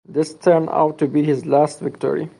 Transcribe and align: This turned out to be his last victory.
This 0.09 0.33
turned 0.33 0.69
out 0.71 0.97
to 0.97 1.07
be 1.07 1.21
his 1.21 1.45
last 1.45 1.79
victory. 1.79 2.27